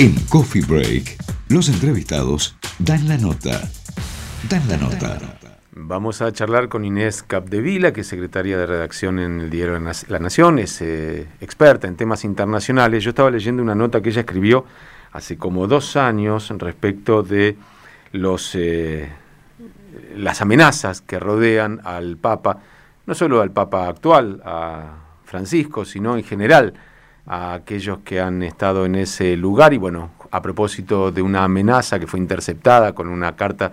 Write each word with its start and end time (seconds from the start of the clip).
En 0.00 0.12
Coffee 0.28 0.62
Break, 0.66 1.16
los 1.50 1.68
entrevistados 1.68 2.56
dan 2.80 3.06
la 3.06 3.16
nota. 3.16 3.62
Dan 4.50 4.68
la 4.68 4.76
nota. 4.76 5.38
Vamos 5.70 6.20
a 6.20 6.32
charlar 6.32 6.68
con 6.68 6.84
Inés 6.84 7.22
Capdevila, 7.22 7.92
que 7.92 8.00
es 8.00 8.08
secretaria 8.08 8.58
de 8.58 8.66
redacción 8.66 9.20
en 9.20 9.40
el 9.40 9.50
diario 9.50 9.78
La 10.08 10.18
Nación, 10.18 10.58
es 10.58 10.82
eh, 10.82 11.28
experta 11.40 11.86
en 11.86 11.94
temas 11.94 12.24
internacionales. 12.24 13.04
Yo 13.04 13.10
estaba 13.10 13.30
leyendo 13.30 13.62
una 13.62 13.76
nota 13.76 14.00
que 14.00 14.08
ella 14.08 14.22
escribió 14.22 14.64
hace 15.12 15.36
como 15.36 15.68
dos 15.68 15.94
años 15.94 16.50
respecto 16.58 17.22
de 17.22 17.56
los, 18.10 18.56
eh, 18.56 19.08
las 20.16 20.42
amenazas 20.42 21.02
que 21.02 21.20
rodean 21.20 21.80
al 21.84 22.16
Papa, 22.16 22.58
no 23.06 23.14
solo 23.14 23.40
al 23.40 23.52
Papa 23.52 23.86
actual, 23.86 24.42
a 24.44 24.96
Francisco, 25.24 25.84
sino 25.84 26.16
en 26.16 26.24
general 26.24 26.74
a 27.26 27.54
aquellos 27.54 27.98
que 28.00 28.20
han 28.20 28.42
estado 28.42 28.84
en 28.84 28.96
ese 28.96 29.36
lugar 29.36 29.72
y 29.72 29.78
bueno, 29.78 30.10
a 30.30 30.42
propósito 30.42 31.10
de 31.10 31.22
una 31.22 31.44
amenaza 31.44 31.98
que 31.98 32.06
fue 32.06 32.20
interceptada 32.20 32.92
con 32.94 33.08
una 33.08 33.36
carta 33.36 33.72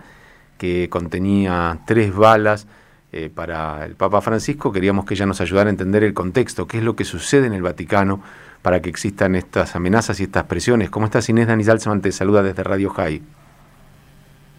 que 0.56 0.88
contenía 0.88 1.78
tres 1.86 2.14
balas 2.14 2.66
eh, 3.12 3.30
para 3.34 3.84
el 3.84 3.94
Papa 3.94 4.20
Francisco, 4.20 4.72
queríamos 4.72 5.04
que 5.04 5.14
ella 5.14 5.26
nos 5.26 5.40
ayudara 5.40 5.68
a 5.68 5.70
entender 5.70 6.02
el 6.04 6.14
contexto, 6.14 6.66
qué 6.66 6.78
es 6.78 6.84
lo 6.84 6.96
que 6.96 7.04
sucede 7.04 7.46
en 7.46 7.52
el 7.52 7.62
Vaticano 7.62 8.22
para 8.62 8.80
que 8.80 8.88
existan 8.88 9.34
estas 9.34 9.76
amenazas 9.76 10.20
y 10.20 10.22
estas 10.22 10.44
presiones. 10.44 10.88
¿Cómo 10.88 11.06
estás 11.06 11.28
Inés 11.28 11.48
Dani 11.48 11.64
Salzman? 11.64 12.00
Te 12.00 12.12
saluda 12.12 12.42
desde 12.42 12.62
Radio 12.62 12.90
High. 12.90 13.22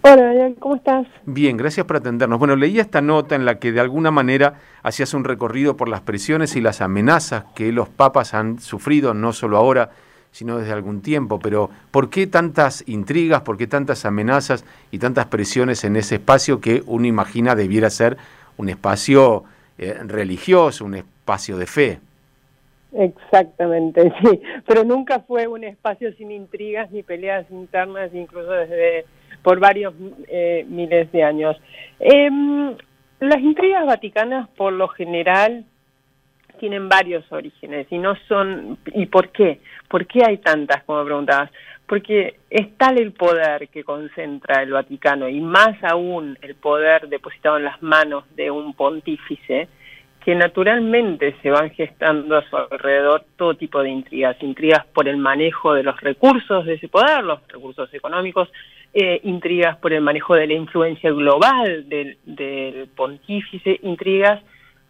Hola, 0.06 0.52
¿cómo 0.60 0.76
estás? 0.76 1.08
Bien, 1.26 1.56
gracias 1.56 1.86
por 1.86 1.96
atendernos. 1.96 2.38
Bueno, 2.38 2.58
leía 2.58 2.82
esta 2.82 3.00
nota 3.00 3.36
en 3.36 3.46
la 3.46 3.58
que 3.58 3.72
de 3.72 3.80
alguna 3.80 4.12
manera 4.12 4.56
hacías 4.82 5.14
un 5.14 5.24
recorrido 5.24 5.78
por 5.78 5.88
las 5.88 6.02
presiones 6.02 6.58
y 6.58 6.62
las 6.62 6.82
amenazas 6.82 7.46
que 7.56 7.72
los 7.72 7.88
papas 7.88 8.34
han 8.34 8.60
sufrido, 8.60 9.14
no 9.14 9.32
solo 9.32 9.56
ahora, 9.56 9.92
sino 10.32 10.58
desde 10.58 10.74
algún 10.74 11.02
tiempo. 11.02 11.40
Pero, 11.40 11.70
¿por 11.90 12.10
qué 12.10 12.28
tantas 12.28 12.84
intrigas, 12.86 13.44
por 13.44 13.58
qué 13.58 13.66
tantas 13.66 14.04
amenazas 14.04 14.66
y 14.92 15.00
tantas 15.00 15.28
presiones 15.28 15.86
en 15.86 15.96
ese 15.96 16.16
espacio 16.16 16.60
que 16.60 16.84
uno 16.86 17.08
imagina 17.08 17.56
debiera 17.56 17.90
ser 17.90 18.18
un 18.58 18.68
espacio 18.68 19.46
eh, 19.78 20.00
religioso, 20.06 20.84
un 20.84 20.96
espacio 20.96 21.58
de 21.58 21.66
fe? 21.66 22.00
Exactamente, 22.92 24.14
sí. 24.22 24.42
Pero 24.68 24.84
nunca 24.84 25.22
fue 25.22 25.48
un 25.48 25.64
espacio 25.64 26.12
sin 26.16 26.30
intrigas 26.30 26.92
ni 26.92 27.04
peleas 27.04 27.50
internas, 27.50 28.14
incluso 28.14 28.52
desde 28.52 29.06
por 29.44 29.60
varios 29.60 29.94
eh, 30.28 30.66
miles 30.68 31.12
de 31.12 31.24
años. 31.24 31.58
Em, 32.00 32.76
las 33.20 33.40
intrigas 33.40 33.86
vaticanas, 33.86 34.50
por 34.50 34.74
lo 34.74 34.88
general, 34.88 35.66
tienen 36.60 36.88
varios 36.88 37.30
orígenes 37.32 37.88
y 37.90 37.98
no 37.98 38.16
son. 38.28 38.78
¿Y 38.94 39.06
por 39.08 39.30
qué? 39.30 39.60
¿Por 39.90 40.08
qué 40.08 40.24
hay 40.26 40.38
tantas, 40.38 40.84
como 40.84 41.04
preguntabas? 41.04 41.52
Porque 41.86 42.40
es 42.50 42.78
tal 42.78 42.98
el 42.98 43.12
poder 43.12 43.68
que 43.68 43.84
concentra 43.84 44.64
el 44.64 44.72
Vaticano 44.72 45.28
y 45.28 45.42
más 45.42 45.76
aún 45.84 46.38
el 46.42 46.56
poder 46.56 47.10
depositado 47.10 47.58
en 47.58 47.66
las 47.66 47.82
manos 47.84 48.24
de 48.36 48.50
un 48.50 48.74
pontífice 48.74 49.68
que 50.24 50.36
naturalmente 50.36 51.36
se 51.42 51.50
van 51.50 51.70
gestando 51.72 52.38
a 52.38 52.50
su 52.50 52.56
alrededor 52.56 53.26
todo 53.36 53.56
tipo 53.56 53.84
de 53.84 53.90
intrigas, 53.90 54.38
intrigas 54.42 54.86
por 54.94 55.10
el 55.10 55.18
manejo 55.18 55.74
de 55.74 55.84
los 55.84 56.00
recursos 56.00 56.66
de 56.66 56.76
ese 56.76 56.88
poder, 56.88 57.24
los 57.26 57.46
recursos 57.50 57.94
económicos, 57.94 58.50
eh, 58.96 59.22
intrigas 59.24 59.76
por 59.78 59.92
el 59.92 60.02
manejo 60.02 60.36
de 60.36 60.46
la 60.46 60.54
influencia 60.54 61.12
global 61.12 61.90
del, 61.90 62.90
pontífice, 62.96 63.80
intrigas 63.82 64.40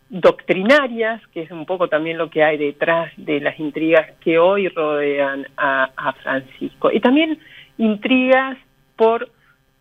doctrinarias, 0.10 1.26
que 1.28 1.44
es 1.44 1.52
un 1.52 1.66
poco 1.66 1.88
también 1.88 2.18
lo 2.18 2.30
que 2.30 2.44
hay 2.44 2.58
detrás 2.58 3.14
de 3.16 3.40
las 3.40 3.58
intrigas 3.60 4.12
que 4.20 4.38
hoy 4.40 4.68
rodean 4.68 5.48
a, 5.56 6.14
Francisco. 6.22 6.92
Y 6.92 7.00
también 7.00 7.40
intrigas 7.78 8.58
por 8.98 9.30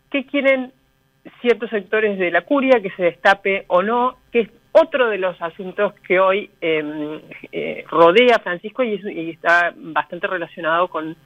qué 0.09 0.25
quieren 0.25 0.73
ciertos 1.41 1.70
sectores 1.70 2.17
de 2.17 2.31
la 2.31 2.42
curia 2.42 2.81
que 2.81 2.91
se 2.91 3.03
destape 3.03 3.64
o 3.67 3.83
no, 3.83 4.18
que 4.30 4.41
es 4.42 4.48
otro 4.70 5.08
de 5.08 5.18
los 5.18 5.41
asuntos 5.42 5.95
que 6.07 6.20
hoy 6.20 6.48
em, 6.61 7.20
eh, 7.51 7.85
rodea 7.91 8.36
a 8.36 8.41
Francisco 8.41 8.85
y, 8.85 9.30
está 9.30 9.74
bastante 9.77 10.29
relacionado 10.29 10.86
con 10.86 11.17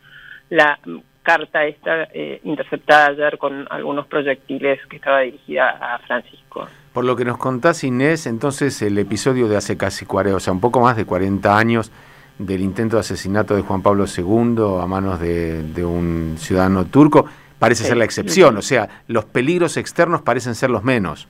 la 0.48 0.78
carta 1.26 1.64
esta 1.64 2.04
eh, 2.14 2.40
interceptada 2.44 3.08
ayer 3.08 3.36
con 3.36 3.66
algunos 3.68 4.06
proyectiles 4.06 4.78
que 4.88 4.96
estaba 4.96 5.22
dirigida 5.22 5.70
a 5.70 5.98
Francisco. 5.98 6.68
Por 6.92 7.04
lo 7.04 7.16
que 7.16 7.24
nos 7.24 7.36
contás, 7.36 7.82
Inés, 7.82 8.28
entonces 8.28 8.80
el 8.80 8.96
episodio 8.96 9.48
de 9.48 9.56
hace 9.56 9.76
casi 9.76 10.06
40, 10.06 10.36
o 10.36 10.40
sea, 10.40 10.52
un 10.52 10.60
poco 10.60 10.80
más 10.80 10.96
de 10.96 11.04
40 11.04 11.58
años 11.58 11.90
del 12.38 12.60
intento 12.60 12.94
de 12.96 13.00
asesinato 13.00 13.56
de 13.56 13.62
Juan 13.62 13.82
Pablo 13.82 14.04
II 14.06 14.80
a 14.80 14.86
manos 14.86 15.18
de, 15.18 15.84
un 15.84 16.36
ciudadano 16.38 16.84
turco 16.84 17.26
parece 17.58 17.82
ser 17.82 17.96
la 17.96 18.04
excepción, 18.04 18.56
o 18.56 18.62
sea, 18.62 19.02
los 19.08 19.24
peligros 19.24 19.76
externos 19.78 20.22
parecen 20.22 20.54
ser 20.54 20.70
los 20.70 20.84
menos. 20.84 21.26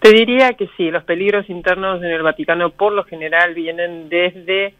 Te 0.00 0.12
diría 0.12 0.52
que 0.54 0.68
sí, 0.76 0.90
los 0.90 1.04
peligros 1.04 1.48
internos 1.48 2.02
en 2.02 2.10
el 2.10 2.22
Vaticano 2.22 2.70
por 2.70 2.92
lo 2.92 3.04
general 3.04 3.54
vienen 3.54 4.10
desde 4.10 4.74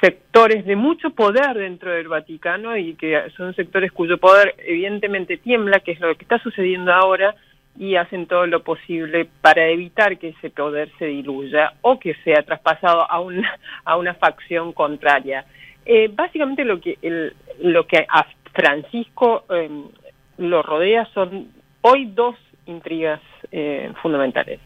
sectores 0.00 0.64
de 0.64 0.76
mucho 0.76 1.10
poder 1.10 1.54
dentro 1.54 1.92
del 1.92 2.08
Vaticano 2.08 2.76
y 2.76 2.94
que 2.94 3.30
son 3.36 3.54
sectores 3.54 3.92
cuyo 3.92 4.18
poder 4.18 4.54
evidentemente 4.58 5.36
tiembla, 5.36 5.80
que 5.80 5.92
es 5.92 6.00
lo 6.00 6.14
que 6.16 6.24
está 6.24 6.38
sucediendo 6.38 6.92
ahora, 6.92 7.34
y 7.78 7.96
hacen 7.96 8.26
todo 8.26 8.46
lo 8.46 8.62
posible 8.62 9.28
para 9.40 9.68
evitar 9.68 10.18
que 10.18 10.28
ese 10.28 10.50
poder 10.50 10.90
se 10.98 11.06
diluya 11.06 11.74
o 11.82 11.98
que 11.98 12.14
sea 12.24 12.42
traspasado 12.42 13.10
a 13.10 13.20
una, 13.20 13.58
a 13.84 13.96
una 13.96 14.14
facción 14.14 14.72
contraria. 14.72 15.44
Eh, 15.86 16.10
básicamente 16.12 16.64
lo 16.64 16.80
que, 16.80 16.98
el, 17.02 17.34
lo 17.60 17.86
que 17.86 18.06
a 18.08 18.26
Francisco 18.52 19.44
em, 19.50 19.84
lo 20.38 20.62
rodea 20.62 21.06
son 21.14 21.48
hoy 21.82 22.06
dos 22.06 22.36
intrigas 22.66 23.20
eh, 23.52 23.92
fundamentales. 24.02 24.60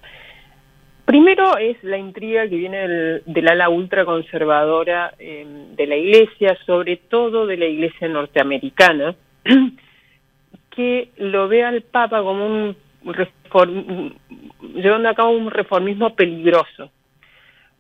Primero 1.05 1.59
es 1.59 1.83
la 1.85 1.99
intriga 1.99 2.49
que 2.49 2.57
viene 2.57 2.89
del, 3.27 3.49
ala 3.49 3.69
ultraconservadora 3.69 5.15
eh, 5.19 5.47
de 5.77 5.87
la 5.87 5.97
Iglesia, 5.97 6.57
sobre 6.65 6.97
todo 6.97 7.47
de 7.47 7.59
la 7.59 7.67
Iglesia 7.67 8.09
norteamericana, 8.09 9.15
que 10.71 11.11
lo 11.19 11.49
ve 11.49 11.63
al 11.63 11.83
Papa 11.83 12.23
como 12.23 12.47
un 12.47 12.77
llevando 14.75 15.09
a 15.09 15.15
cabo 15.15 15.31
un 15.31 15.51
reformismo 15.51 16.15
peligroso. 16.15 16.91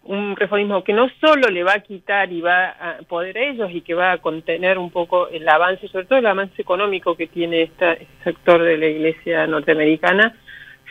Un 0.04 0.36
reformismo 0.36 0.84
que 0.84 0.92
no 0.92 1.08
solo 1.18 1.48
le 1.48 1.64
va 1.64 1.74
a 1.74 1.80
quitar 1.80 2.30
y 2.30 2.42
va 2.42 2.68
a 2.68 2.98
poder 3.08 3.38
a 3.38 3.42
ellos 3.42 3.70
y 3.72 3.80
que 3.80 3.94
va 3.94 4.12
a 4.12 4.18
contener 4.18 4.76
un 4.76 4.90
poco 4.90 5.28
el 5.28 5.48
avance, 5.48 5.88
sobre 5.88 6.04
todo 6.04 6.18
el 6.18 6.26
avance 6.26 6.60
económico 6.60 7.16
que 7.16 7.26
tiene 7.26 7.62
este 7.62 8.06
sector 8.22 8.62
de 8.62 8.76
la 8.76 8.86
iglesia 8.86 9.46
norteamericana, 9.46 10.36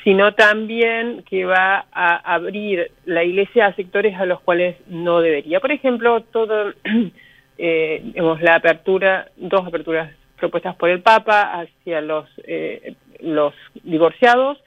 sino 0.03 0.33
también 0.33 1.23
que 1.23 1.45
va 1.45 1.85
a 1.91 2.35
abrir 2.35 2.91
la 3.05 3.23
iglesia 3.23 3.67
a 3.67 3.75
sectores 3.75 4.15
a 4.17 4.25
los 4.25 4.41
cuales 4.41 4.75
no 4.87 5.21
debería. 5.21 5.59
Por 5.59 5.71
ejemplo, 5.71 6.21
todo, 6.23 6.73
eh, 7.57 8.13
la 8.41 8.55
apertura, 8.55 9.29
dos 9.37 9.65
aperturas 9.65 10.11
propuestas 10.37 10.75
por 10.75 10.89
el 10.89 11.01
Papa 11.01 11.53
hacia 11.53 12.01
los, 12.01 12.27
eh, 12.45 12.95
los 13.21 13.53
divorciados 13.83 14.57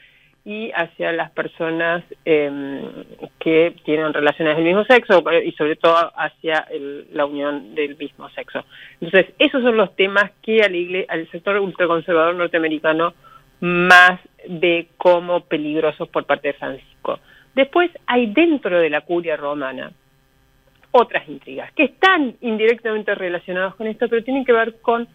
y 0.47 0.71
hacia 0.71 1.13
las 1.13 1.33
personas 1.33 2.05
em, 2.25 2.81
que 3.41 3.75
tienen 3.85 4.15
relaciones 4.15 4.57
del 4.57 4.65
mismo 4.65 4.85
sexo 4.85 5.23
y 5.45 5.51
sobre 5.53 5.75
todo 5.75 6.13
hacia 6.17 6.67
la 7.13 7.27
unión 7.27 7.75
del 7.75 7.97
mismo 7.97 8.31
sexo. 8.31 8.65
Entonces, 9.01 9.35
esos 9.41 9.63
son 9.63 9.77
los 9.77 9.95
temas 9.97 10.31
que 10.43 10.63
al, 10.63 11.05
al 11.09 11.29
sector 11.33 11.59
ultraconservador 11.59 12.37
norteamericano 12.37 13.13
más 13.61 14.21
ve 14.49 14.89
como 14.97 15.41
peligrosos 15.41 16.09
por 16.09 16.25
parte 16.25 16.49
de 16.49 16.55
Francisco. 16.55 17.19
Después 17.55 17.91
hay 18.07 18.27
dentro 18.27 18.79
de 18.79 18.91
la 18.91 19.01
curia 19.01 19.37
romana 19.37 19.91
otras 20.91 21.29
intrigas 21.29 21.73
que 21.73 21.85
están 21.85 22.37
indirectamente 22.41 23.15
relacionadas 23.15 23.75
con 23.75 23.87
esto, 23.87 24.09
pero 24.09 24.25
tienen 24.25 24.45
que 24.45 24.53
ver 24.53 24.81
con 24.81 25.09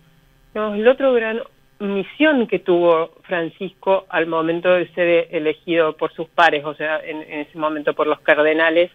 el 0.54 0.88
otro 0.88 1.14
gran 1.14 1.42
misión 1.80 2.48
que 2.48 2.60
tuvo 2.60 3.12
Francisco 3.24 4.06
al 4.10 4.28
momento 4.28 4.70
de 4.70 4.88
ser 4.94 5.28
elegido 5.32 5.98
por 5.98 6.14
sus 6.14 6.28
pares, 6.30 6.64
o 6.64 6.76
sea, 6.76 7.00
en, 7.04 7.22
ese 7.22 7.58
momento 7.58 7.94
por 7.94 8.08
los 8.08 8.20
cardenales, 8.20 8.92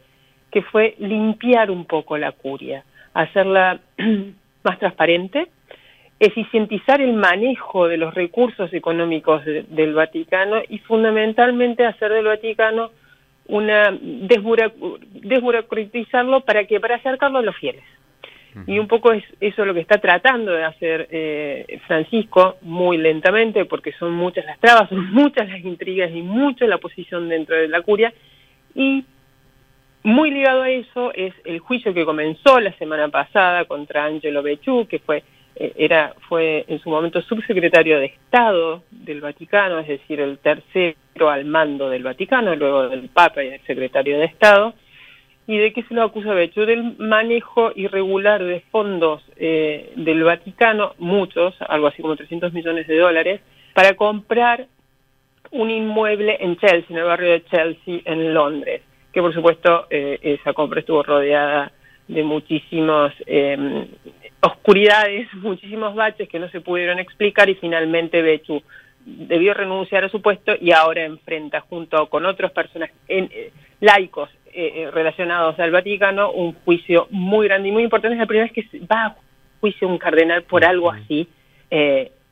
que 0.50 0.62
fue 0.62 0.94
limpiar 0.99 1.70
un 1.70 1.84
poco 1.84 2.16
la 2.16 2.32
curia, 2.32 2.84
hacerla 3.14 3.81
más 4.62 4.78
transparente, 4.78 5.49
eficientizar 6.18 7.00
el 7.00 7.12
manejo 7.12 7.86
de 7.88 7.98
los 7.98 8.14
recursos 8.14 8.72
económicos 8.72 9.44
del 9.44 9.94
Vaticano 9.94 10.62
y 10.68 10.78
fundamentalmente 10.78 11.84
hacer 11.84 12.12
del 12.12 12.26
Vaticano 12.26 12.90
una 13.48 13.96
desburocratizarlo 14.00 16.40
para 16.40 16.64
que 16.64 16.80
para 16.80 16.96
acercarlo 16.96 17.38
a 17.38 17.42
los 17.42 17.54
fieles. 17.56 17.84
Y 18.66 18.78
un 18.78 18.88
poco 18.88 19.12
es 19.12 19.22
eso 19.38 19.66
lo 19.66 19.74
que 19.74 19.80
está 19.80 19.98
tratando 19.98 20.52
de 20.52 20.64
hacer 20.64 21.08
eh, 21.10 21.78
Francisco, 21.86 22.56
muy 22.62 22.96
lentamente, 22.96 23.66
porque 23.66 23.92
son 23.92 24.12
muchas 24.12 24.46
las 24.46 24.58
trabas, 24.58 24.88
son 24.88 25.12
muchas 25.12 25.46
las 25.50 25.60
intrigas 25.60 26.10
y 26.10 26.22
mucho 26.22 26.66
la 26.66 26.78
posición 26.78 27.28
dentro 27.28 27.54
de 27.54 27.68
la 27.68 27.82
curia. 27.82 28.14
Y 28.74 29.04
muy 30.04 30.30
ligado 30.30 30.62
a 30.62 30.70
eso 30.70 31.12
es 31.12 31.34
el 31.44 31.58
juicio 31.58 31.92
que 31.92 32.06
comenzó 32.06 32.58
la 32.58 32.72
semana 32.78 33.08
pasada 33.08 33.66
contra 33.66 34.06
Angelo 34.06 34.42
Bechú, 34.42 34.86
que 34.88 35.00
fue 35.00 35.22
era 35.58 36.14
fue 36.29 36.64
en 36.69 36.79
su 36.81 36.91
momento 36.91 37.23
subsecretario 37.23 37.99
de 37.99 38.06
Estado 38.06 38.82
del 38.91 39.20
Vaticano, 39.20 39.79
es 39.79 39.88
decir, 39.88 40.20
el 40.20 40.38
tercero 40.38 40.97
al 41.31 41.44
mando 41.47 41.88
del 41.88 42.03
Vaticano, 42.03 42.55
luego 42.55 42.88
del 42.88 43.08
Papa 43.08 43.43
y 43.43 43.50
del 43.50 43.61
secretario 43.62 44.19
de 44.19 44.26
Estado. 44.26 44.75
¿Y 45.49 45.58
de 45.58 45.73
qué 45.73 45.85
se 45.85 45.94
lo 45.94 46.03
acusa 46.03 46.35
Becho? 46.35 46.67
Del 46.67 46.97
manejo 46.99 47.70
irregular 47.75 48.43
de 48.43 48.61
fondos 48.73 49.23
eh, 49.37 49.93
del 49.94 50.25
Vaticano, 50.25 50.94
muchos, 50.99 51.55
algo 51.69 51.87
así 51.87 52.02
como 52.02 52.17
300 52.17 52.52
millones 52.52 52.88
de 52.88 52.99
dólares, 52.99 53.41
para 53.73 53.94
comprar 53.94 54.67
un 55.52 55.70
inmueble 55.70 56.37
en 56.41 56.56
Chelsea, 56.56 56.87
en 56.91 56.97
el 56.99 57.05
barrio 57.05 57.31
de 57.31 57.44
Chelsea, 57.44 58.00
en 58.05 58.35
Londres, 58.35 58.82
que 59.12 59.20
por 59.20 59.32
supuesto 59.32 59.87
eh, 59.88 60.19
esa 60.20 60.52
compra 60.52 60.81
estuvo 60.81 61.02
rodeada 61.05 61.70
de 62.09 62.25
muchísimas 62.25 63.14
eh, 63.26 63.87
oscuridades, 64.46 65.32
muchísimos 65.34 65.94
baches 65.94 66.28
que 66.28 66.38
no 66.38 66.48
se 66.50 66.60
pudieron 66.60 66.98
explicar 66.98 67.48
y 67.48 67.54
finalmente 67.54 68.22
Bechu 68.22 68.62
debió 69.04 69.54
renunciar 69.54 70.04
a 70.04 70.08
su 70.08 70.20
puesto 70.20 70.54
y 70.60 70.72
ahora 70.72 71.04
enfrenta 71.04 71.60
junto 71.60 72.08
con 72.08 72.26
otros 72.26 72.50
personajes 72.50 72.96
eh, 73.08 73.52
laicos 73.81 74.31
eh, 74.52 74.90
relacionados 74.93 75.58
al 75.60 75.70
Vaticano 75.70 76.32
un 76.32 76.54
juicio 76.64 77.06
muy 77.10 77.46
grande 77.46 77.69
y 77.69 77.72
muy 77.72 77.84
importante. 77.84 78.14
Es 78.14 78.20
la 78.20 78.26
primera 78.26 78.50
vez 78.50 78.52
que 78.52 78.78
va 78.81 79.06
a 79.06 79.16
juicio 79.60 79.87
un 79.87 79.98
cardenal 79.98 80.43
por 80.43 80.64
algo 80.64 80.90
así 80.90 81.28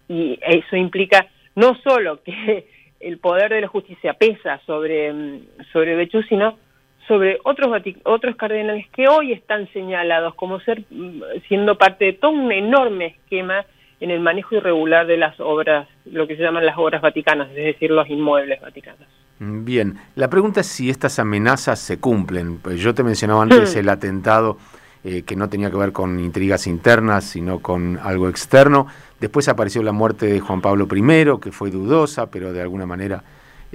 y 0.08 0.38
eso 0.42 0.76
implica 0.76 1.26
no 1.54 1.76
solo 1.82 2.22
que 2.22 2.66
el 3.00 3.18
poder 3.18 3.52
de 3.52 3.60
la 3.62 3.68
justicia 3.68 4.14
pesa 4.14 4.60
sobre, 4.66 5.12
mm, 5.12 5.40
sobre 5.72 5.94
Bechu, 5.94 6.22
sino 6.22 6.58
sobre 7.06 7.38
otros 7.44 7.70
otros 8.04 8.36
cardenales 8.36 8.86
que 8.90 9.08
hoy 9.08 9.32
están 9.32 9.70
señalados 9.72 10.34
como 10.34 10.60
ser 10.60 10.84
mm, 10.90 11.22
siendo 11.48 11.76
parte 11.76 12.06
de 12.06 12.12
todo 12.14 12.30
un 12.30 12.50
enorme 12.50 13.06
esquema 13.06 13.64
en 14.00 14.10
el 14.10 14.20
manejo 14.20 14.56
irregular 14.56 15.06
de 15.06 15.16
las 15.16 15.38
obras, 15.40 15.88
lo 16.04 16.26
que 16.26 16.36
se 16.36 16.42
llaman 16.42 16.66
las 16.66 16.76
obras 16.76 17.00
vaticanas, 17.00 17.48
es 17.50 17.56
decir, 17.56 17.90
los 17.90 18.08
inmuebles 18.10 18.60
vaticanos. 18.60 19.06
Mm, 19.38 19.64
bien, 19.64 19.98
la 20.14 20.28
pregunta 20.28 20.60
es 20.60 20.66
si 20.66 20.90
estas 20.90 21.18
amenazas 21.18 21.78
se 21.78 21.98
cumplen. 21.98 22.58
Pues 22.58 22.80
yo 22.80 22.94
te 22.94 23.02
mencionaba 23.02 23.42
antes 23.42 23.74
el 23.76 23.88
atentado 23.88 24.58
eh, 25.04 25.22
que 25.22 25.36
no 25.36 25.48
tenía 25.48 25.70
que 25.70 25.76
ver 25.76 25.92
con 25.92 26.18
intrigas 26.20 26.66
internas, 26.66 27.24
sino 27.24 27.60
con 27.60 27.98
algo 28.02 28.28
externo. 28.28 28.86
Después 29.20 29.48
apareció 29.48 29.82
la 29.82 29.92
muerte 29.92 30.26
de 30.26 30.40
Juan 30.40 30.60
Pablo 30.60 30.86
I, 30.90 31.40
que 31.40 31.52
fue 31.52 31.70
dudosa, 31.70 32.30
pero 32.30 32.52
de 32.52 32.60
alguna 32.60 32.86
manera 32.86 33.22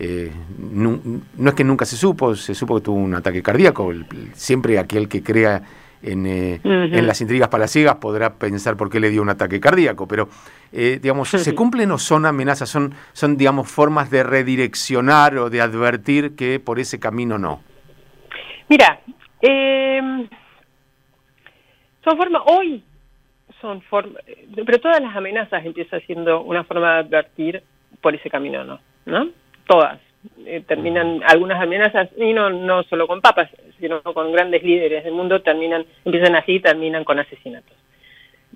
eh, 0.02 0.32
no, 0.58 1.02
es 1.50 1.54
que 1.56 1.66
nunca 1.66 1.84
se 1.84 1.98
supo, 1.98 2.34
se 2.34 2.56
supo 2.56 2.76
que 2.76 2.86
tuvo 2.86 2.96
un 2.96 3.16
ataque 3.16 3.44
cardíaco. 3.44 3.92
siempre 4.32 4.80
aquel 4.80 5.10
que 5.10 5.22
crea 5.22 5.62
en, 6.02 6.26
eh, 6.26 6.62
en, 6.64 7.06
las 7.06 7.20
intrigas 7.20 7.50
palaciegas 7.50 7.96
podrá 7.96 8.36
pensar 8.36 8.78
por 8.78 8.90
qué 8.90 9.02
le 9.02 9.10
dio 9.10 9.22
un 9.22 9.28
ataque 9.28 9.60
cardíaco, 9.60 10.08
pero 10.08 10.30
eh, 10.72 11.00
digamos, 11.02 11.28
¿se 11.28 11.54
cumplen 11.54 11.92
o 11.92 11.98
son 11.98 12.26
amenazas? 12.26 12.70
Son, 12.70 12.94
son, 13.12 13.36
digamos, 13.36 13.70
formas 13.70 14.10
de 14.10 14.24
redireccionar 14.24 15.38
o 15.38 15.50
de 15.50 15.60
advertir 15.60 16.34
que 16.38 16.62
por 16.62 16.80
ese 16.80 16.98
camino 16.98 17.38
no. 17.38 17.62
Mira, 18.70 19.02
son 22.06 22.16
formas, 22.16 22.44
hoy 22.46 22.86
son 23.60 23.82
formas, 23.82 24.24
pero 24.66 24.80
todas 24.80 25.02
las 25.02 25.14
amenazas 25.14 25.66
empiezan 25.66 26.00
siendo 26.08 26.42
una 26.42 26.64
forma 26.64 26.94
de 26.94 27.00
advertir 27.00 27.64
por 28.00 28.16
ese 28.16 28.30
camino 28.30 28.64
no, 28.64 28.80
¿no? 29.06 29.28
Todas. 29.70 30.00
Eh, 30.46 30.64
terminan 30.68 31.22
algunas 31.26 31.62
amenazas, 31.62 32.10
y 32.18 32.34
no, 32.34 32.50
no 32.50 32.84
solo 32.84 33.08
con 33.08 33.22
papas, 33.22 33.50
sino 33.80 34.02
con 34.02 34.34
grandes 34.34 34.64
líderes 34.64 35.04
del 35.04 35.14
mundo, 35.14 35.42
terminan, 35.42 35.86
empiezan 36.04 36.36
así 36.36 36.54
y 36.54 36.60
terminan 36.60 37.04
con 37.06 37.20
asesinatos. 37.20 37.78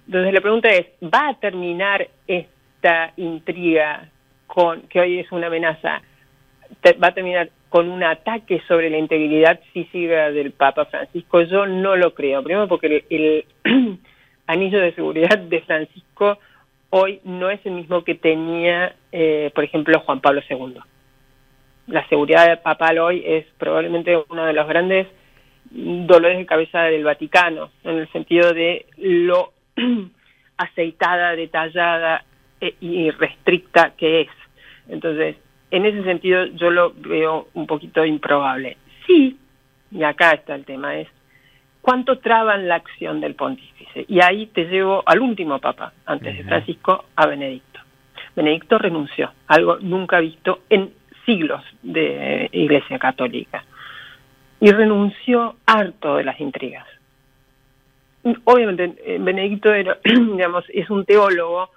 Entonces 0.08 0.34
la 0.34 0.42
pregunta 0.42 0.70
es, 0.70 0.88
¿va 1.02 1.30
a 1.30 1.40
terminar 1.40 2.08
esta 2.28 3.14
intriga 3.16 4.10
con 4.48 4.82
que 4.88 5.00
hoy 5.00 5.20
es 5.20 5.32
una 5.32 5.48
amenaza? 5.48 6.02
¿Va 7.02 7.08
a 7.10 7.14
terminar 7.14 7.50
con 7.70 7.90
un 7.90 8.04
ataque 8.04 8.62
sobre 8.68 8.90
la 8.90 8.98
integridad 8.98 9.60
física 9.72 10.32
del 10.32 10.52
Papa 10.52 10.86
Francisco? 10.86 11.44
Yo 11.44 11.68
no 11.68 11.96
lo 11.96 12.14
creo. 12.14 12.44
Primero 12.44 12.68
porque 12.68 13.06
el, 13.10 13.46
anillo 14.48 14.80
de 14.80 14.96
seguridad 14.96 15.38
de 15.38 15.62
Francisco 15.62 16.40
hoy 16.90 17.22
no 17.24 17.50
es 17.52 17.64
el 17.66 17.74
mismo 17.74 18.04
que 18.04 18.16
tenía, 18.16 18.96
eh, 19.12 19.52
por 19.54 19.64
ejemplo, 19.64 20.00
Juan 20.02 20.20
Pablo 20.20 20.42
II 20.50 20.82
la 21.88 22.08
seguridad 22.08 22.62
papal 22.62 23.00
hoy 23.00 23.24
es 23.26 23.46
probablemente 23.58 24.18
uno 24.30 24.46
de 24.46 24.54
los 24.54 24.68
grandes 24.68 25.08
dolores 25.70 26.38
de 26.38 26.46
cabeza 26.46 26.84
del 26.84 27.04
Vaticano, 27.04 27.72
en 27.84 27.98
el 27.98 28.12
sentido 28.12 28.54
de 28.54 28.86
lo 28.98 29.54
aceitada, 30.58 31.36
detallada 31.36 32.24
e, 32.62 32.76
y 32.80 33.10
restricta 33.12 33.94
que 33.98 34.22
es. 34.22 34.30
Entonces, 34.88 35.38
en 35.72 35.86
ese 35.86 36.04
sentido 36.04 36.46
yo 36.46 36.70
lo 36.70 36.94
veo 36.94 37.48
un 37.54 37.68
poquito 37.68 38.06
improbable. 38.06 38.78
Sí, 39.08 39.38
y 39.92 40.04
acá 40.04 40.32
está 40.32 40.56
el 40.56 40.66
tema, 40.66 40.98
es 40.98 41.08
cuánto 41.82 42.20
traban 42.20 42.68
la 42.68 42.76
acción 42.76 43.20
del 43.20 43.36
pontífice. 43.36 44.06
Y 44.08 44.22
ahí 44.22 44.48
te 44.48 44.66
llevo 44.66 45.04
al 45.06 45.20
último 45.20 45.60
papa, 45.60 45.94
antes 46.06 46.38
de 46.38 46.44
Francisco, 46.44 47.06
a 47.16 47.28
Benedicto. 47.28 47.80
Benedicto 48.36 48.78
renunció, 48.78 49.32
algo 49.48 49.78
nunca 49.80 50.20
visto 50.20 50.62
en 50.70 50.92
siglos 51.26 51.64
de 51.82 52.50
Iglesia 52.52 53.00
Católica 53.00 53.64
y 54.60 54.72
renunció 54.72 55.58
harto 55.66 56.16
de 56.16 56.24
las 56.24 56.40
intrigas. 56.40 56.88
Obviamente, 58.46 58.96
eh, 59.06 59.18
Benedicto 59.20 59.74
era, 59.74 59.98
digamos, 60.04 60.64
es 60.70 60.90
un 60.90 61.06
teólogo, 61.06 61.70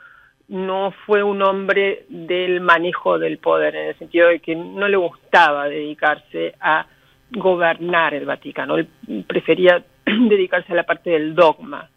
no 0.49 0.93
fue 1.05 1.23
un 1.25 1.43
hombre 1.43 2.05
del 2.09 2.61
manejo 2.61 3.19
del 3.19 3.39
poder, 3.39 3.75
en 3.75 3.89
el 3.89 3.99
sentido 3.99 4.29
de 4.29 4.39
que 4.39 4.55
no 4.55 4.87
le 4.87 4.97
gustaba 4.97 5.69
dedicarse 5.69 6.55
a 6.61 6.87
gobernar 7.33 8.15
el 8.15 8.25
Vaticano, 8.25 8.77
él 8.77 8.89
prefería 9.27 9.83
dedicarse 10.05 10.73
a 10.73 10.77
la 10.77 10.85
parte 10.85 11.11
del 11.11 11.35
dogma 11.35 11.91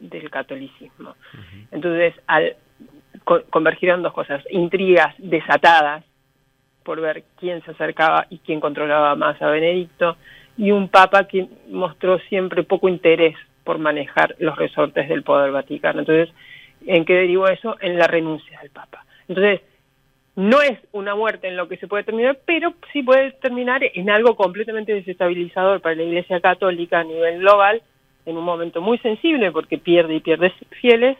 del 0.00 0.28
catolicismo. 0.28 1.14
Entonces, 1.70 2.14
al, 2.26 2.56
convergieron 3.50 4.02
dos 4.02 4.12
cosas, 4.12 4.42
intrigas 4.50 5.14
desatadas 5.18 6.04
por 6.84 7.00
ver 7.00 7.24
quién 7.38 7.62
se 7.64 7.72
acercaba 7.72 8.26
y 8.30 8.38
quién 8.38 8.60
controlaba 8.60 9.14
más 9.14 9.40
a 9.40 9.48
Benedicto, 9.48 10.16
y 10.56 10.70
un 10.70 10.88
papa 10.88 11.26
que 11.26 11.46
mostró 11.70 12.18
siempre 12.28 12.62
poco 12.62 12.88
interés 12.88 13.36
por 13.64 13.78
manejar 13.78 14.34
los 14.38 14.56
resortes 14.56 15.08
del 15.08 15.22
poder 15.22 15.50
vaticano. 15.52 16.00
Entonces, 16.00 16.34
¿en 16.86 17.04
qué 17.04 17.14
derivó 17.14 17.48
eso? 17.48 17.76
En 17.80 17.98
la 17.98 18.06
renuncia 18.06 18.60
del 18.60 18.70
papa. 18.70 19.04
Entonces, 19.28 19.60
no 20.34 20.62
es 20.62 20.78
una 20.92 21.14
muerte 21.14 21.48
en 21.48 21.56
lo 21.56 21.68
que 21.68 21.76
se 21.76 21.86
puede 21.86 22.04
terminar, 22.04 22.38
pero 22.46 22.74
sí 22.92 23.02
puede 23.02 23.32
terminar 23.32 23.82
en 23.82 24.10
algo 24.10 24.34
completamente 24.34 24.94
desestabilizador 24.94 25.80
para 25.80 25.94
la 25.94 26.04
Iglesia 26.04 26.40
Católica 26.40 27.00
a 27.00 27.04
nivel 27.04 27.40
global, 27.40 27.82
en 28.24 28.36
un 28.36 28.44
momento 28.44 28.80
muy 28.80 28.98
sensible 28.98 29.50
porque 29.52 29.78
pierde 29.78 30.14
y 30.14 30.20
pierde 30.20 30.52
fieles, 30.80 31.18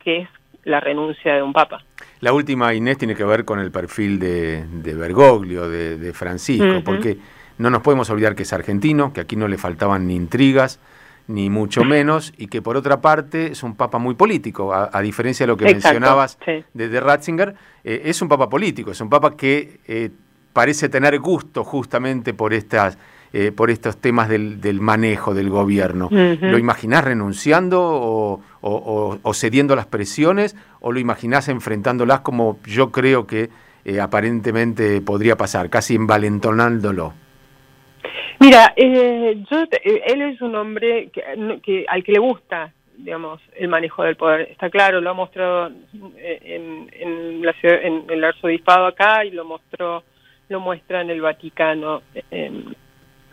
que 0.00 0.18
es 0.18 0.28
la 0.64 0.80
renuncia 0.80 1.34
de 1.34 1.42
un 1.42 1.52
papa. 1.52 1.84
La 2.24 2.32
última, 2.32 2.72
Inés, 2.72 2.96
tiene 2.96 3.14
que 3.14 3.22
ver 3.22 3.44
con 3.44 3.58
el 3.58 3.70
perfil 3.70 4.18
de, 4.18 4.94
Bergoglio, 4.96 5.68
de, 5.68 6.12
Francisco, 6.14 6.80
porque 6.82 7.18
no 7.58 7.68
nos 7.68 7.82
podemos 7.82 8.08
olvidar 8.08 8.34
que 8.34 8.44
es 8.44 8.52
argentino, 8.54 9.12
que 9.12 9.20
aquí 9.20 9.36
no 9.36 9.46
le 9.46 9.58
faltaban 9.58 10.06
ni 10.06 10.16
intrigas, 10.16 10.80
ni 11.26 11.50
mucho 11.50 11.84
menos, 11.84 12.32
y 12.38 12.46
que 12.46 12.62
por 12.62 12.78
otra 12.78 13.02
parte 13.02 13.52
es 13.52 13.62
un 13.62 13.76
papa 13.76 13.98
muy 13.98 14.14
político, 14.14 14.72
a, 14.72 15.02
diferencia 15.02 15.44
de 15.44 15.48
lo 15.48 15.58
que 15.58 15.66
mencionabas 15.66 16.38
de, 16.72 17.00
Ratzinger, 17.00 17.56
eh, 17.84 18.00
es 18.06 18.22
un 18.22 18.30
papa 18.30 18.48
político, 18.48 18.92
es 18.92 19.02
un 19.02 19.10
papa 19.10 19.36
que 19.36 19.80
eh, 19.86 20.08
parece 20.54 20.88
tener 20.88 21.18
gusto 21.18 21.62
justamente 21.62 22.32
por 22.32 22.54
estas 22.54 22.96
eh, 23.36 23.50
por 23.50 23.68
estos 23.68 24.00
temas 24.00 24.28
del, 24.28 24.80
manejo 24.80 25.34
del 25.34 25.50
gobierno. 25.50 26.08
¿Lo 26.08 26.56
imaginás 26.56 27.02
renunciando 27.02 27.80
o, 27.82 29.32
cediendo 29.34 29.74
las 29.74 29.86
presiones 29.86 30.54
o 30.80 30.92
lo 30.92 31.00
imaginás 31.00 31.48
enfrentándolas 31.48 32.20
como 32.20 32.60
yo 32.64 32.92
creo 32.92 33.26
que 33.26 33.48
eh, 33.84 33.98
aparentemente 33.98 35.00
podría 35.00 35.34
pasar, 35.34 35.68
casi 35.68 35.96
envalentonándolo? 35.96 37.12
Mira, 38.38 38.72
eh, 38.76 39.42
yo, 39.50 39.64
él 39.82 40.22
es 40.22 40.40
un 40.40 40.54
hombre 40.54 41.10
que, 41.12 41.86
al 41.88 42.04
que 42.04 42.12
le 42.12 42.20
gusta 42.20 42.72
digamos, 42.96 43.40
el 43.56 43.66
manejo 43.66 44.04
del 44.04 44.14
poder. 44.14 44.42
Está 44.42 44.70
claro, 44.70 45.00
lo 45.00 45.10
ha 45.10 45.14
mostrado 45.14 45.72
en, 45.92 46.88
en, 46.92 47.42
la, 47.44 47.52
en 47.64 48.04
el 48.08 48.22
arzobispado 48.22 48.86
acá 48.86 49.24
y 49.24 49.32
lo 49.32 49.44
mostró 49.44 50.04
lo 50.48 50.60
muestra 50.60 51.00
en 51.00 51.10
el 51.10 51.20
Vaticano 51.20 52.02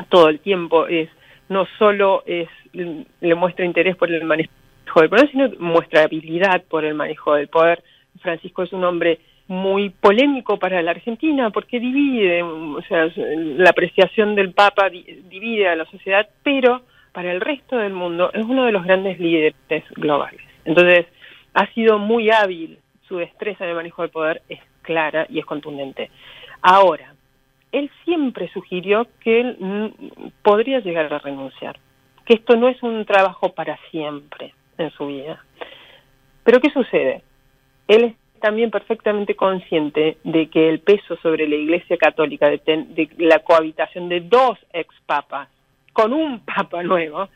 todo 0.09 0.29
el 0.29 0.39
tiempo 0.39 0.87
es 0.87 1.09
no 1.49 1.67
solo 1.77 2.23
es 2.25 2.47
le 2.73 3.35
muestra 3.35 3.65
interés 3.65 3.95
por 3.95 4.11
el 4.11 4.23
manejo 4.23 4.51
del 4.95 5.09
poder, 5.09 5.29
sino 5.29 5.49
muestra 5.59 6.03
habilidad 6.03 6.63
por 6.69 6.85
el 6.85 6.93
manejo 6.93 7.35
del 7.35 7.47
poder. 7.47 7.83
Francisco 8.21 8.63
es 8.63 8.73
un 8.73 8.83
hombre 8.83 9.19
muy 9.47 9.89
polémico 9.89 10.57
para 10.57 10.81
la 10.81 10.91
Argentina 10.91 11.49
porque 11.49 11.79
divide, 11.79 12.41
o 12.41 12.81
sea, 12.87 13.09
la 13.15 13.69
apreciación 13.69 14.35
del 14.35 14.53
Papa 14.53 14.89
divide 14.89 15.67
a 15.67 15.75
la 15.75 15.85
sociedad, 15.85 16.27
pero 16.43 16.83
para 17.11 17.31
el 17.31 17.41
resto 17.41 17.77
del 17.77 17.93
mundo 17.93 18.31
es 18.33 18.45
uno 18.45 18.65
de 18.65 18.71
los 18.71 18.85
grandes 18.85 19.19
líderes 19.19 19.83
globales. 19.95 20.41
Entonces, 20.63 21.05
ha 21.53 21.67
sido 21.73 21.99
muy 21.99 22.29
hábil, 22.31 22.79
su 23.07 23.17
destreza 23.17 23.65
de 23.65 23.73
manejo 23.73 24.03
del 24.03 24.11
poder 24.11 24.41
es 24.47 24.59
clara 24.83 25.25
y 25.29 25.39
es 25.39 25.45
contundente. 25.45 26.09
Ahora, 26.61 27.13
él 27.71 27.89
siempre 28.05 28.49
sugirió 28.53 29.07
que 29.19 29.41
él 29.41 29.93
podría 30.43 30.79
llegar 30.79 31.13
a 31.13 31.19
renunciar, 31.19 31.77
que 32.25 32.33
esto 32.33 32.55
no 32.55 32.67
es 32.67 32.81
un 32.83 33.05
trabajo 33.05 33.53
para 33.53 33.77
siempre 33.89 34.53
en 34.77 34.91
su 34.91 35.07
vida. 35.07 35.43
Pero 36.43 36.59
¿qué 36.59 36.69
sucede? 36.69 37.23
Él 37.87 38.03
es 38.05 38.15
también 38.39 38.71
perfectamente 38.71 39.35
consciente 39.35 40.17
de 40.23 40.49
que 40.49 40.67
el 40.67 40.79
peso 40.79 41.15
sobre 41.17 41.47
la 41.47 41.55
Iglesia 41.55 41.97
Católica 41.97 42.49
de, 42.49 43.09
la 43.17 43.39
cohabitación 43.39 44.09
de 44.09 44.21
dos 44.21 44.57
ex 44.73 44.93
papas 45.05 45.47
con 45.93 46.11
un 46.13 46.39
papa 46.39 46.83
nuevo 46.83 47.29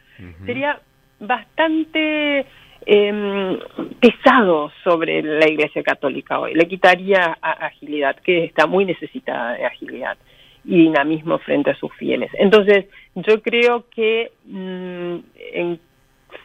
sería 0.45 0.81
bastante 1.19 2.45
eh, 2.85 3.59
pesado 3.99 4.71
sobre 4.83 5.21
la 5.21 5.47
Iglesia 5.47 5.83
Católica 5.83 6.39
hoy. 6.39 6.53
Le 6.53 6.67
quitaría 6.67 7.37
agilidad, 7.41 8.15
que 8.17 8.45
está 8.45 8.67
muy 8.67 8.85
necesitada 8.85 9.53
de 9.53 9.65
agilidad 9.65 10.17
y 10.63 10.83
dinamismo 10.83 11.37
frente 11.39 11.71
a 11.71 11.75
sus 11.75 11.93
fieles. 11.93 12.31
Entonces, 12.33 12.85
yo 13.15 13.41
creo 13.41 13.85
que 13.89 14.31
mm, 14.45 15.15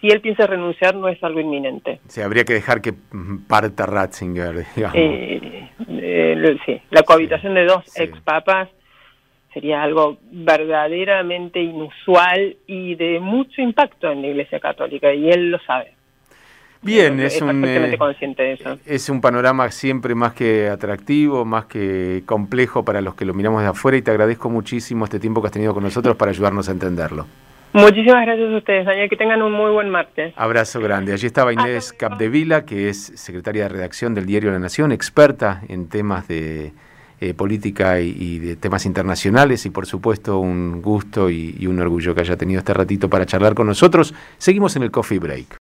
si 0.00 0.08
él 0.08 0.20
piensa 0.20 0.46
renunciar 0.46 0.94
no 0.94 1.08
es 1.08 1.22
algo 1.22 1.40
inminente. 1.40 2.00
Se 2.06 2.22
habría 2.22 2.44
que 2.44 2.54
dejar 2.54 2.80
que 2.80 2.92
mm, 2.92 3.46
parta 3.48 3.86
Ratzinger, 3.86 4.64
digamos. 4.76 4.96
Eh, 4.96 5.68
eh, 5.88 6.56
sí, 6.64 6.80
la 6.90 7.02
cohabitación 7.02 7.54
de 7.54 7.64
dos 7.64 7.84
ex 7.98 8.20
papas 8.20 8.68
sería 9.52 9.82
algo 9.82 10.18
verdaderamente 10.30 11.60
inusual 11.60 12.56
y 12.66 12.94
de 12.94 13.18
mucho 13.18 13.60
impacto 13.60 14.10
en 14.10 14.22
la 14.22 14.28
Iglesia 14.28 14.60
Católica, 14.60 15.12
y 15.12 15.28
él 15.28 15.50
lo 15.50 15.58
sabe. 15.60 15.94
Bien, 16.82 17.20
es, 17.20 17.40
un, 17.42 17.62
eh, 17.64 17.94
consciente 17.98 18.42
de 18.42 18.52
eso. 18.54 18.78
es 18.86 19.10
un 19.10 19.20
panorama 19.20 19.70
siempre 19.70 20.14
más 20.14 20.32
que 20.32 20.68
atractivo, 20.68 21.44
más 21.44 21.66
que 21.66 22.22
complejo 22.24 22.84
para 22.84 23.02
los 23.02 23.14
que 23.14 23.26
lo 23.26 23.34
miramos 23.34 23.62
de 23.62 23.68
afuera 23.68 23.98
y 23.98 24.02
te 24.02 24.10
agradezco 24.10 24.48
muchísimo 24.48 25.04
este 25.04 25.20
tiempo 25.20 25.42
que 25.42 25.48
has 25.48 25.52
tenido 25.52 25.74
con 25.74 25.82
nosotros 25.82 26.16
para 26.16 26.30
ayudarnos 26.30 26.68
a 26.70 26.72
entenderlo. 26.72 27.26
Muchísimas 27.72 28.24
gracias 28.24 28.52
a 28.52 28.56
ustedes, 28.56 28.86
Daniel. 28.86 29.08
Que 29.08 29.16
tengan 29.16 29.42
un 29.42 29.52
muy 29.52 29.70
buen 29.70 29.90
martes. 29.90 30.32
Abrazo 30.36 30.80
grande. 30.80 31.12
Allí 31.12 31.26
estaba 31.26 31.52
Inés 31.52 31.92
Capdevila, 31.92 32.64
que 32.64 32.88
es 32.88 33.12
secretaria 33.14 33.64
de 33.64 33.68
redacción 33.68 34.14
del 34.14 34.26
diario 34.26 34.50
La 34.50 34.58
Nación, 34.58 34.90
experta 34.90 35.62
en 35.68 35.88
temas 35.88 36.26
de 36.26 36.72
eh, 37.20 37.34
política 37.34 38.00
y, 38.00 38.38
de 38.38 38.56
temas 38.56 38.86
internacionales 38.86 39.66
y 39.66 39.70
por 39.70 39.86
supuesto 39.86 40.38
un 40.38 40.82
gusto 40.82 41.30
y 41.30 41.64
un 41.66 41.78
orgullo 41.78 42.14
que 42.14 42.22
haya 42.22 42.36
tenido 42.36 42.58
este 42.58 42.74
ratito 42.74 43.08
para 43.08 43.26
charlar 43.26 43.54
con 43.54 43.66
nosotros. 43.66 44.14
Seguimos 44.38 44.74
en 44.74 44.82
el 44.82 44.90
Coffee 44.90 45.18
Break. 45.18 45.46